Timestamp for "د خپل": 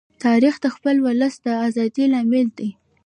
0.61-0.95